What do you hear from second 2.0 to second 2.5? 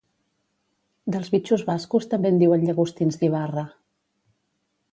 també en